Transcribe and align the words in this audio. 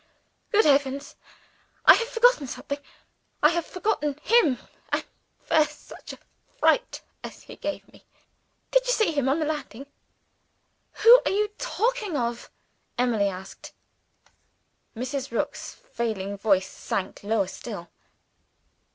Good 0.51 0.65
heavens, 0.65 1.15
I 1.85 1.93
have 1.93 2.07
forgotten 2.09 2.47
something! 2.47 2.79
I 3.43 3.49
have 3.49 3.67
forgotten 3.67 4.17
him. 4.23 4.57
And 4.91 5.05
after 5.51 5.65
such 5.75 6.13
a 6.13 6.17
fright 6.59 7.03
as 7.23 7.43
he 7.43 7.55
gave 7.55 7.87
me! 7.93 8.03
Did 8.71 8.87
you 8.87 8.93
see 8.93 9.11
him 9.11 9.29
on 9.29 9.37
the 9.37 9.45
landing?" 9.45 9.85
"Who 11.03 11.21
are 11.23 11.31
you 11.31 11.49
talking 11.59 12.17
of?" 12.17 12.49
Emily 12.97 13.27
asked. 13.29 13.73
Mrs. 14.95 15.29
Rook's 15.29 15.75
failing 15.75 16.35
voice 16.35 16.67
sank 16.67 17.21
lower 17.23 17.45
still. 17.45 17.91